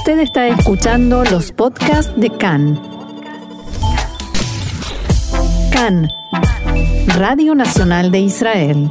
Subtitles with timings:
[0.00, 2.80] Usted está escuchando los podcasts de CAN.
[5.70, 6.08] CAN,
[7.18, 8.90] Radio Nacional de Israel.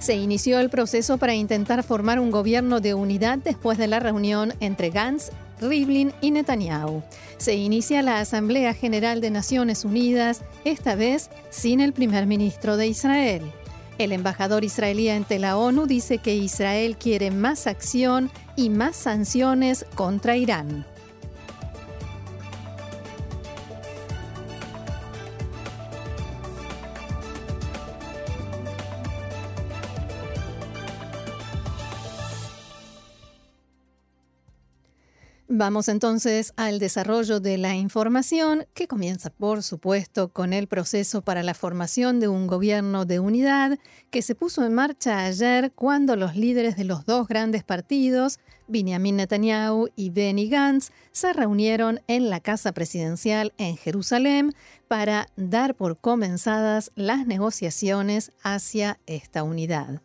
[0.00, 4.54] Se inició el proceso para intentar formar un gobierno de unidad después de la reunión
[4.58, 5.30] entre Gantz,
[5.60, 7.04] Rivlin y Netanyahu.
[7.36, 12.88] Se inicia la Asamblea General de Naciones Unidas, esta vez sin el primer ministro de
[12.88, 13.42] Israel.
[13.98, 19.86] El embajador israelí ante la ONU dice que Israel quiere más acción y más sanciones
[19.94, 20.84] contra Irán.
[35.58, 41.42] Vamos entonces al desarrollo de la información que comienza, por supuesto, con el proceso para
[41.42, 43.78] la formación de un gobierno de unidad
[44.10, 48.38] que se puso en marcha ayer cuando los líderes de los dos grandes partidos,
[48.68, 54.54] Benjamin Netanyahu y Benny Gantz, se reunieron en la Casa Presidencial en Jerusalén
[54.88, 60.02] para dar por comenzadas las negociaciones hacia esta unidad.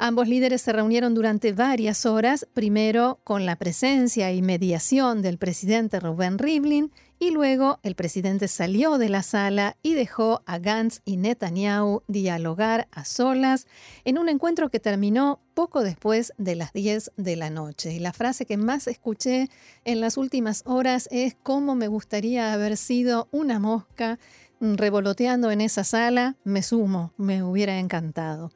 [0.00, 5.98] Ambos líderes se reunieron durante varias horas, primero con la presencia y mediación del presidente
[5.98, 11.16] Rubén Rivlin, y luego el presidente salió de la sala y dejó a Gantz y
[11.16, 13.66] Netanyahu dialogar a solas
[14.04, 17.92] en un encuentro que terminó poco después de las 10 de la noche.
[17.92, 19.48] Y la frase que más escuché
[19.84, 24.20] en las últimas horas es cómo me gustaría haber sido una mosca
[24.60, 28.50] revoloteando en esa sala, me sumo, me hubiera encantado.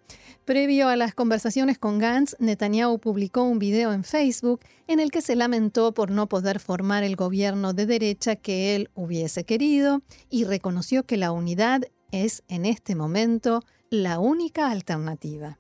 [0.45, 5.23] Previo a las conversaciones con Gantz, Netanyahu publicó un video en Facebook en el que
[5.23, 10.45] se lamentó por no poder formar el gobierno de derecha que él hubiese querido y
[10.45, 15.59] reconoció que la unidad es en este momento la única alternativa.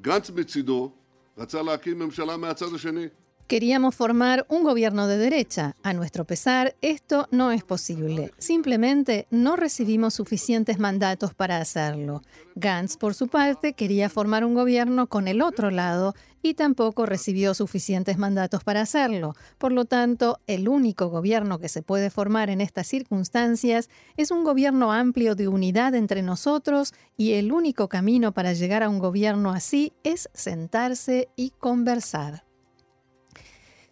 [0.00, 0.92] גנץ מצידו
[1.38, 3.06] רצה להקים ממשלה מהצד השני.
[3.48, 5.74] Queríamos formar un gobierno de derecha.
[5.82, 8.30] A nuestro pesar, esto no es posible.
[8.36, 12.20] Simplemente no recibimos suficientes mandatos para hacerlo.
[12.56, 17.54] Gantz, por su parte, quería formar un gobierno con el otro lado y tampoco recibió
[17.54, 19.34] suficientes mandatos para hacerlo.
[19.56, 23.88] Por lo tanto, el único gobierno que se puede formar en estas circunstancias
[24.18, 28.90] es un gobierno amplio de unidad entre nosotros y el único camino para llegar a
[28.90, 32.47] un gobierno así es sentarse y conversar.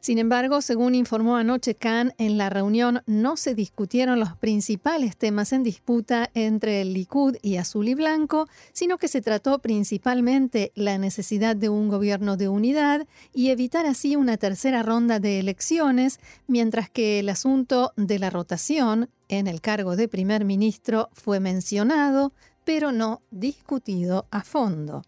[0.07, 5.53] Sin embargo, según informó anoche Khan, en la reunión no se discutieron los principales temas
[5.53, 10.97] en disputa entre el Likud y Azul y Blanco, sino que se trató principalmente la
[10.97, 16.89] necesidad de un gobierno de unidad y evitar así una tercera ronda de elecciones, mientras
[16.89, 22.33] que el asunto de la rotación en el cargo de primer ministro fue mencionado,
[22.65, 25.03] pero no discutido a fondo.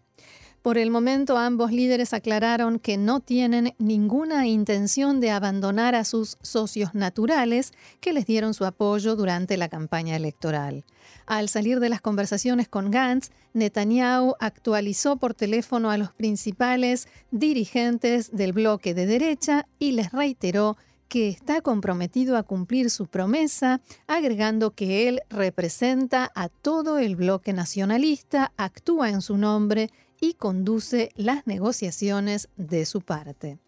[0.61, 6.37] Por el momento ambos líderes aclararon que no tienen ninguna intención de abandonar a sus
[6.41, 7.71] socios naturales
[8.01, 10.83] que les dieron su apoyo durante la campaña electoral.
[11.25, 18.35] Al salir de las conversaciones con Gantz, Netanyahu actualizó por teléfono a los principales dirigentes
[18.35, 20.75] del bloque de derecha y les reiteró
[21.07, 27.51] que está comprometido a cumplir su promesa, agregando que él representa a todo el bloque
[27.53, 29.89] nacionalista, actúa en su nombre
[30.21, 33.59] y conduce las negociaciones de su parte.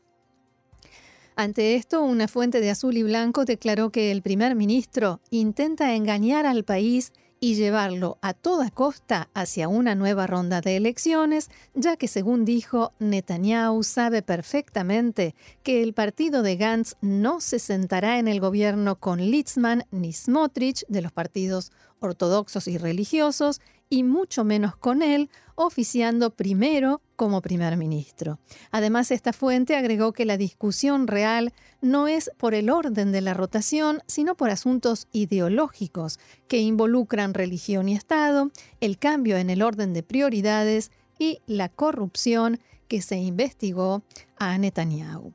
[1.35, 6.45] Ante esto, una fuente de azul y blanco declaró que el primer ministro intenta engañar
[6.45, 7.13] al país
[7.43, 12.93] y llevarlo a toda costa hacia una nueva ronda de elecciones, ya que según dijo,
[12.99, 19.19] Netanyahu sabe perfectamente que el partido de Gantz no se sentará en el gobierno con
[19.19, 23.59] Litzman ni Smotrich de los partidos ortodoxos y religiosos,
[23.91, 28.39] y mucho menos con él, oficiando primero como primer ministro.
[28.71, 33.33] Además, esta fuente agregó que la discusión real no es por el orden de la
[33.33, 38.49] rotación, sino por asuntos ideológicos que involucran religión y Estado,
[38.79, 40.89] el cambio en el orden de prioridades
[41.19, 44.03] y la corrupción que se investigó
[44.37, 45.33] a Netanyahu.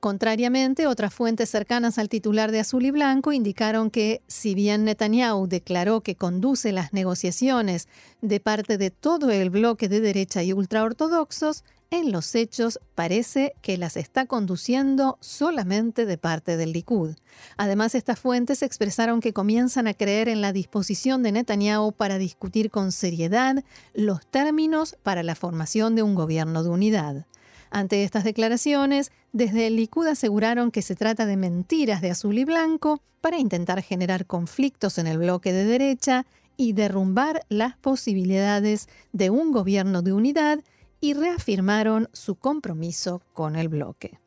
[0.00, 5.46] Contrariamente, otras fuentes cercanas al titular de Azul y Blanco indicaron que, si bien Netanyahu
[5.46, 7.86] declaró que conduce las negociaciones
[8.22, 13.76] de parte de todo el bloque de derecha y ultraortodoxos, en los hechos parece que
[13.76, 17.16] las está conduciendo solamente de parte del Likud.
[17.58, 22.70] Además, estas fuentes expresaron que comienzan a creer en la disposición de Netanyahu para discutir
[22.70, 23.62] con seriedad
[23.92, 27.26] los términos para la formación de un gobierno de unidad.
[27.70, 32.44] Ante estas declaraciones, desde el Likud aseguraron que se trata de mentiras de azul y
[32.44, 36.26] blanco para intentar generar conflictos en el bloque de derecha
[36.56, 40.60] y derrumbar las posibilidades de un gobierno de unidad
[41.00, 44.18] y reafirmaron su compromiso con el bloque.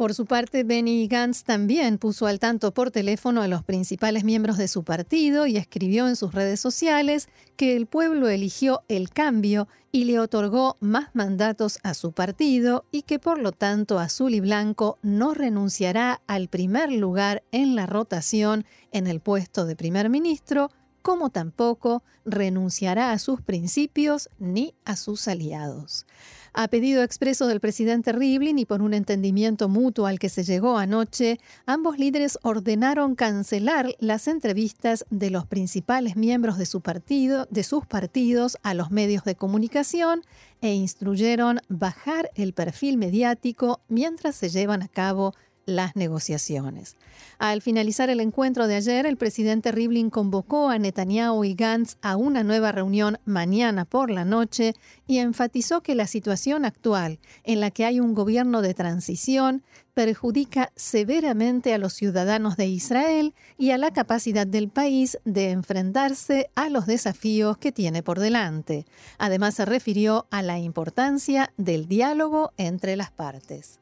[0.00, 4.56] Por su parte, Benny Gantz también puso al tanto por teléfono a los principales miembros
[4.56, 9.68] de su partido y escribió en sus redes sociales que el pueblo eligió el cambio
[9.92, 14.40] y le otorgó más mandatos a su partido y que por lo tanto Azul y
[14.40, 20.70] Blanco no renunciará al primer lugar en la rotación en el puesto de primer ministro,
[21.02, 26.06] como tampoco renunciará a sus principios ni a sus aliados.
[26.52, 30.78] A pedido expreso del presidente Rivlin y por un entendimiento mutuo al que se llegó
[30.78, 37.62] anoche, ambos líderes ordenaron cancelar las entrevistas de los principales miembros de su partido, de
[37.62, 40.22] sus partidos a los medios de comunicación
[40.60, 45.34] e instruyeron bajar el perfil mediático mientras se llevan a cabo
[45.66, 46.96] las negociaciones.
[47.38, 52.16] Al finalizar el encuentro de ayer, el presidente Rivlin convocó a Netanyahu y Gantz a
[52.16, 54.74] una nueva reunión mañana por la noche
[55.06, 59.62] y enfatizó que la situación actual, en la que hay un gobierno de transición,
[59.94, 66.50] perjudica severamente a los ciudadanos de Israel y a la capacidad del país de enfrentarse
[66.54, 68.86] a los desafíos que tiene por delante.
[69.18, 73.78] Además, se refirió a la importancia del diálogo entre las partes.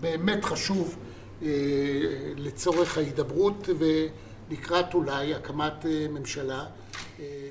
[0.00, 0.96] באמת חשוב
[2.36, 6.64] לצורך ההידברות ולקראת אולי הקמת ממשלה.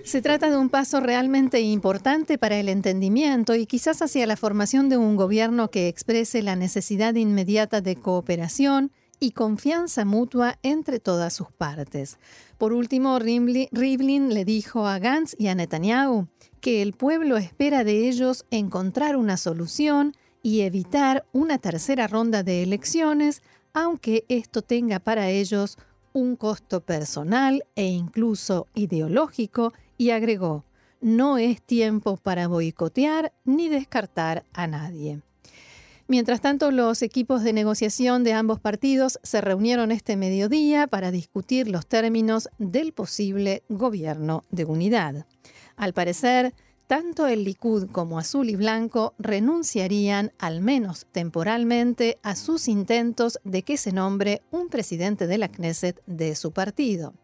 [0.03, 4.89] Se trata de un paso realmente importante para el entendimiento y quizás hacia la formación
[4.89, 11.33] de un gobierno que exprese la necesidad inmediata de cooperación y confianza mutua entre todas
[11.33, 12.17] sus partes.
[12.57, 16.27] Por último, Rivlin le dijo a Gantz y a Netanyahu
[16.59, 20.15] que el pueblo espera de ellos encontrar una solución
[20.46, 23.42] y evitar una tercera ronda de elecciones,
[23.74, 25.76] aunque esto tenga para ellos
[26.12, 30.64] un costo personal e incluso ideológico, y agregó,
[31.00, 35.20] no es tiempo para boicotear ni descartar a nadie.
[36.06, 41.66] Mientras tanto, los equipos de negociación de ambos partidos se reunieron este mediodía para discutir
[41.66, 45.26] los términos del posible gobierno de unidad.
[45.74, 46.54] Al parecer,
[46.86, 53.62] tanto el Likud como Azul y Blanco renunciarían, al menos temporalmente, a sus intentos de
[53.62, 57.14] que se nombre un presidente de la Knesset de su partido.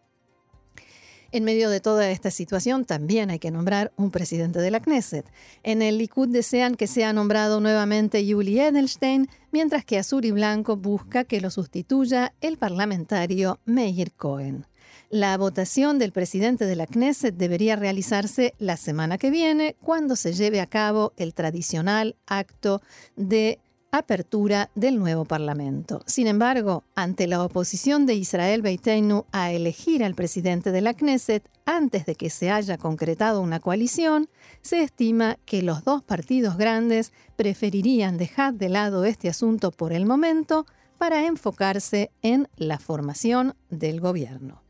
[1.33, 5.25] En medio de toda esta situación también hay que nombrar un presidente de la Knesset.
[5.63, 10.77] En el Likud desean que sea nombrado nuevamente Yuli Edelstein, mientras que Azul y Blanco
[10.77, 14.67] busca que lo sustituya el parlamentario Meir Cohen.
[15.11, 20.33] La votación del presidente de la Knesset debería realizarse la semana que viene, cuando se
[20.33, 22.81] lleve a cabo el tradicional acto
[23.17, 23.61] de
[23.93, 26.01] apertura del nuevo Parlamento.
[26.07, 31.47] Sin embargo, ante la oposición de Israel Beiteinu a elegir al presidente de la Knesset
[31.67, 34.31] antes de que se haya concretado una coalición,
[34.63, 40.07] se estima que los dos partidos grandes preferirían dejar de lado este asunto por el
[40.07, 40.65] momento
[40.97, 44.62] para enfocarse en la formación del gobierno.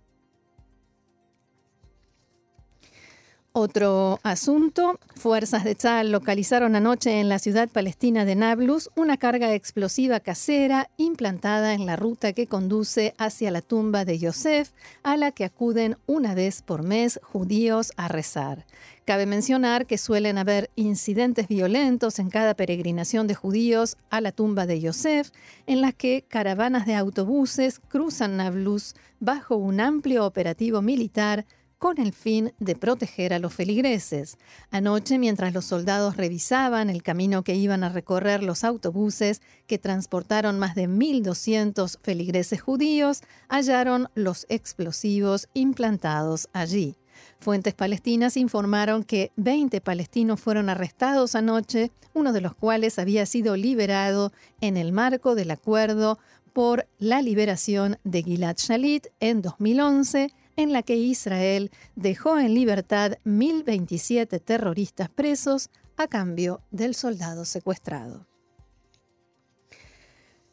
[3.55, 9.53] Otro asunto, fuerzas de Tzal localizaron anoche en la ciudad palestina de Nablus una carga
[9.53, 14.71] explosiva casera implantada en la ruta que conduce hacia la tumba de Yosef,
[15.03, 18.65] a la que acuden una vez por mes judíos a rezar.
[19.05, 24.65] Cabe mencionar que suelen haber incidentes violentos en cada peregrinación de judíos a la tumba
[24.65, 25.29] de Yosef,
[25.67, 31.45] en las que caravanas de autobuses cruzan Nablus bajo un amplio operativo militar
[31.83, 34.39] con el fin de proteger a los feligreses.
[34.71, 40.61] Anoche, mientras los soldados revisaban el camino que iban a recorrer los autobuses que transportaron
[40.61, 46.95] más de 1.200 feligreses judíos, hallaron los explosivos implantados allí.
[47.41, 53.57] Fuentes palestinas informaron que 20 palestinos fueron arrestados anoche, uno de los cuales había sido
[53.57, 56.21] liberado en el marco del acuerdo
[56.53, 63.19] por la liberación de Gilad Shalit en 2011 en la que Israel dejó en libertad
[63.25, 68.27] 1.027 terroristas presos a cambio del soldado secuestrado.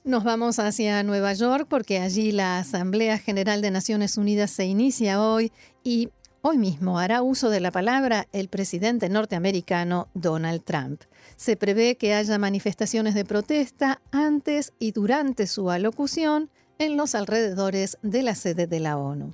[0.04, 5.22] Nos vamos hacia Nueva York porque allí la Asamblea General de Naciones Unidas se inicia
[5.22, 5.52] hoy
[5.84, 6.10] y
[6.42, 11.02] hoy mismo hará uso de la palabra el presidente norteamericano Donald Trump.
[11.36, 17.98] Se prevé que haya manifestaciones de protesta antes y durante su alocución en los alrededores
[18.02, 19.34] de la sede de la ONU.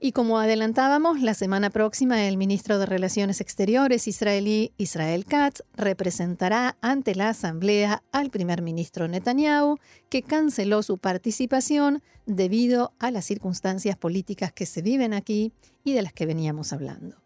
[0.00, 6.76] Y como adelantábamos, la semana próxima el ministro de Relaciones Exteriores israelí Israel Katz representará
[6.80, 9.78] ante la Asamblea al primer ministro Netanyahu,
[10.08, 15.52] que canceló su participación debido a las circunstancias políticas que se viven aquí
[15.82, 17.16] y de las que veníamos hablando.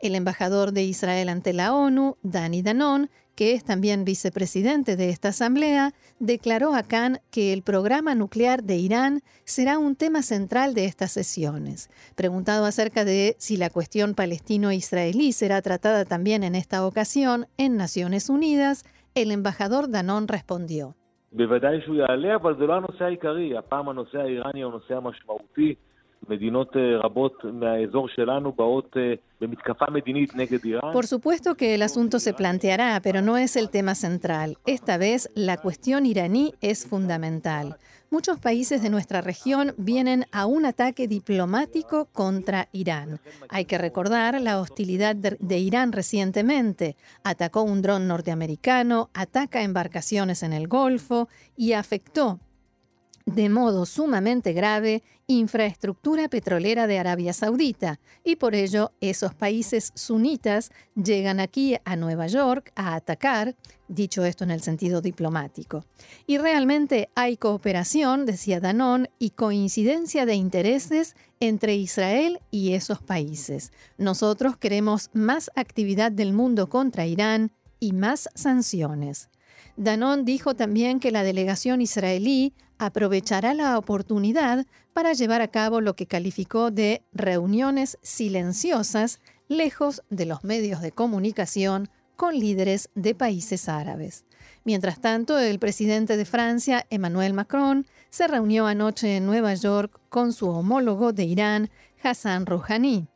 [0.00, 5.28] El embajador de Israel ante la ONU, Dani Danon, que es también vicepresidente de esta
[5.28, 10.84] asamblea, declaró a Khan que el programa nuclear de Irán será un tema central de
[10.84, 11.90] estas sesiones.
[12.14, 18.28] Preguntado acerca de si la cuestión palestino-israelí será tratada también en esta ocasión en Naciones
[18.28, 18.84] Unidas,
[19.14, 20.94] el embajador Danon respondió.
[30.92, 34.56] Por supuesto que el asunto se planteará, pero no es el tema central.
[34.66, 37.76] Esta vez la cuestión iraní es fundamental.
[38.10, 43.18] Muchos países de nuestra región vienen a un ataque diplomático contra Irán.
[43.48, 46.96] Hay que recordar la hostilidad de, Irán recientemente.
[47.24, 52.38] Atacó un dron norteamericano, ataca embarcaciones en el Golfo y afectó
[53.26, 60.70] de modo sumamente grave infraestructura petrolera de Arabia Saudita y por ello esos países sunitas
[60.94, 63.56] llegan aquí a Nueva York a atacar,
[63.88, 65.84] dicho esto en el sentido diplomático.
[66.26, 73.72] Y realmente hay cooperación, decía Danón, y coincidencia de intereses entre Israel y esos países.
[73.96, 77.50] Nosotros queremos más actividad del mundo contra Irán
[77.80, 79.30] y más sanciones.
[79.76, 85.94] Danón dijo también que la delegación israelí aprovechará la oportunidad para llevar a cabo lo
[85.94, 93.68] que calificó de reuniones silenciosas lejos de los medios de comunicación con líderes de países
[93.68, 94.24] árabes.
[94.64, 100.32] Mientras tanto, el presidente de Francia, Emmanuel Macron, se reunió anoche en Nueva York con
[100.32, 101.70] su homólogo de Irán,
[102.02, 103.08] Hassan Rouhani.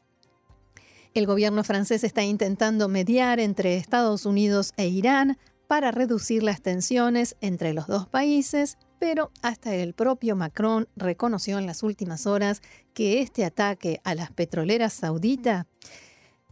[1.14, 7.36] El gobierno francés está intentando mediar entre Estados Unidos e Irán para reducir las tensiones
[7.40, 12.62] entre los dos países, pero hasta el propio Macron reconoció en las últimas horas
[12.94, 15.66] que este ataque a las petroleras sauditas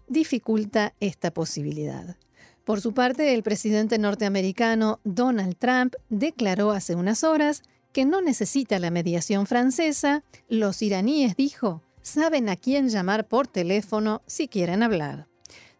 [0.06, 2.16] dificulta esta posibilidad.
[2.64, 8.78] Por su parte, el presidente norteamericano Donald Trump declaró hace unas horas que no necesita
[8.78, 10.24] la mediación francesa.
[10.48, 15.26] Los iraníes, dijo, saben a quién llamar por teléfono si quieren hablar.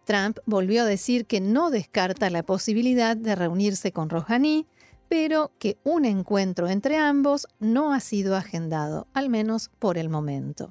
[0.06, 4.66] Trump volvió a decir que no descarta la posibilidad de reunirse con Rouhani,
[5.08, 10.70] pero que un encuentro entre ambos no ha sido agendado, al menos por el momento.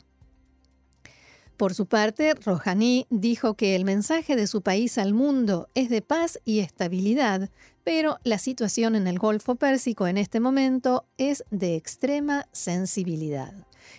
[1.58, 6.02] Por su parte, Rouhani dijo que el mensaje de su país al mundo es de
[6.02, 7.50] paz y estabilidad,
[7.84, 13.54] pero la situación en el Golfo Pérsico en este momento es de extrema sensibilidad.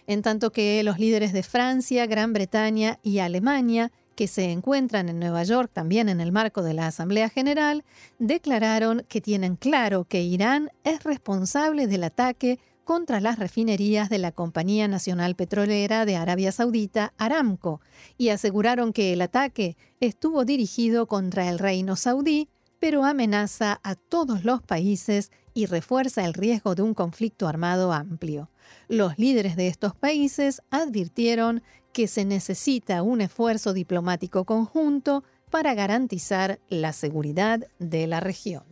[0.06, 5.20] En tanto que los líderes de Francia, Gran Bretaña y Alemania que se encuentran en
[5.20, 7.84] Nueva York también en el marco de la Asamblea General,
[8.18, 14.32] declararon que tienen claro que Irán es responsable del ataque contra las refinerías de la
[14.32, 17.80] Compañía Nacional Petrolera de Arabia Saudita, Aramco,
[18.16, 24.44] y aseguraron que el ataque estuvo dirigido contra el reino saudí, pero amenaza a todos
[24.44, 28.50] los países y refuerza el riesgo de un conflicto armado amplio.
[28.88, 31.62] Los líderes de estos países advirtieron
[31.96, 38.64] que se necesita un esfuerzo diplomático conjunto para garantizar la seguridad de la región.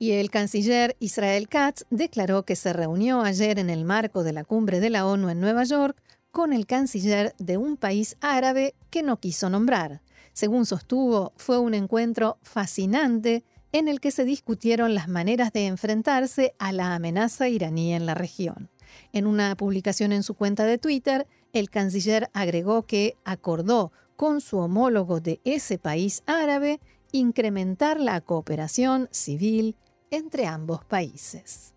[0.00, 4.42] Y el canciller Israel Katz declaró que se reunió ayer en el marco de la
[4.42, 9.04] cumbre de la ONU en Nueva York con el canciller de un país árabe que
[9.04, 10.02] no quiso nombrar.
[10.32, 16.54] Según sostuvo, fue un encuentro fascinante en el que se discutieron las maneras de enfrentarse
[16.58, 18.68] a la amenaza iraní en la región.
[19.12, 24.58] En una publicación en su cuenta de Twitter, el canciller agregó que acordó con su
[24.58, 26.80] homólogo de ese país árabe
[27.12, 29.76] incrementar la cooperación civil
[30.10, 31.74] entre ambos países.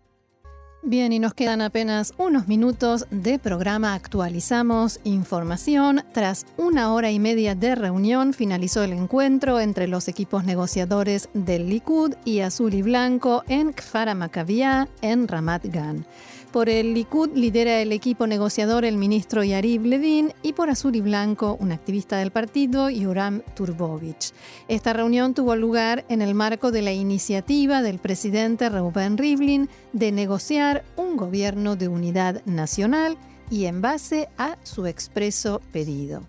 [0.86, 3.94] Bien, y nos quedan apenas unos minutos de programa.
[3.94, 6.04] Actualizamos información.
[6.12, 11.70] Tras una hora y media de reunión, finalizó el encuentro entre los equipos negociadores del
[11.70, 14.14] Likud y Azul y Blanco en Kfar
[15.00, 16.04] en Ramat Gan.
[16.54, 21.00] Por el Likud lidera el equipo negociador el ministro Yariv Levin y por Azul y
[21.00, 24.32] Blanco un activista del partido, Yoram Turbovich.
[24.68, 30.12] Esta reunión tuvo lugar en el marco de la iniciativa del presidente Reuben Rivlin de
[30.12, 33.18] negociar un gobierno de unidad nacional
[33.50, 36.22] y en base a su expreso pedido.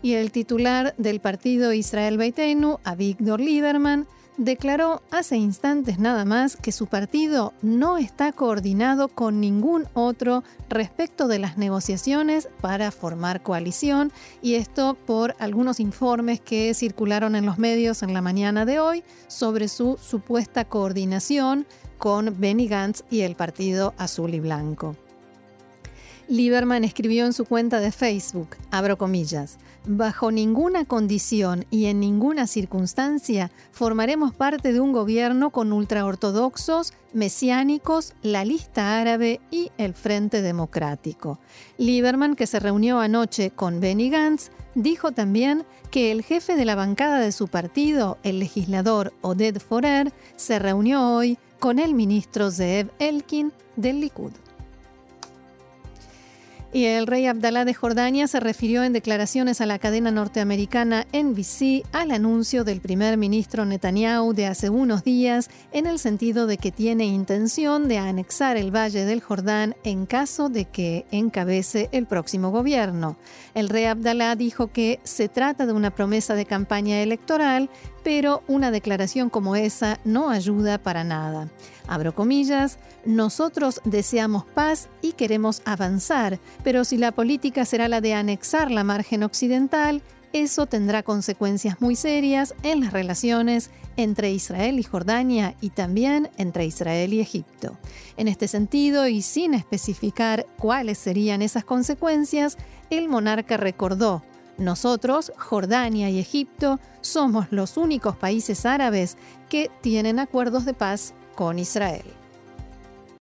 [0.00, 4.06] Y el titular del partido Israel Beitenu, Avigdor Lieberman,
[4.36, 11.28] declaró hace instantes nada más que su partido no está coordinado con ningún otro respecto
[11.28, 14.12] de las negociaciones para formar coalición
[14.42, 19.04] y esto por algunos informes que circularon en los medios en la mañana de hoy
[19.28, 21.66] sobre su supuesta coordinación
[21.98, 24.96] con Benny Gantz y el Partido Azul y Blanco.
[26.28, 32.48] Lieberman escribió en su cuenta de Facebook, abro comillas, bajo ninguna condición y en ninguna
[32.48, 40.42] circunstancia formaremos parte de un gobierno con ultraortodoxos, mesiánicos, la lista árabe y el Frente
[40.42, 41.38] Democrático.
[41.78, 46.74] Lieberman, que se reunió anoche con Benny Gantz, dijo también que el jefe de la
[46.74, 52.90] bancada de su partido, el legislador Oded Forer, se reunió hoy con el ministro Zeev
[52.98, 54.32] Elkin del Likud.
[56.76, 61.86] Y el rey Abdalá de Jordania se refirió en declaraciones a la cadena norteamericana NBC
[61.90, 66.72] al anuncio del primer ministro Netanyahu de hace unos días en el sentido de que
[66.72, 72.50] tiene intención de anexar el Valle del Jordán en caso de que encabece el próximo
[72.50, 73.16] gobierno.
[73.54, 77.70] El rey Abdalá dijo que se trata de una promesa de campaña electoral
[78.06, 81.48] pero una declaración como esa no ayuda para nada.
[81.88, 88.14] Abro comillas, nosotros deseamos paz y queremos avanzar, pero si la política será la de
[88.14, 90.02] anexar la margen occidental,
[90.32, 96.66] eso tendrá consecuencias muy serias en las relaciones entre Israel y Jordania y también entre
[96.66, 97.78] Israel y Egipto.
[98.16, 102.58] En este sentido, y sin especificar cuáles serían esas consecuencias,
[102.90, 104.22] el monarca recordó
[104.58, 109.16] nosotros, Jordania y Egipto, somos los únicos países árabes
[109.50, 112.25] que tienen acuerdos de paz con Israel.